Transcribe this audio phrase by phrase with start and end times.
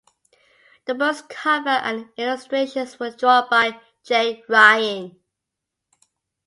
[0.85, 5.15] The book's cover and illustrations were drawn by Jay Ryan.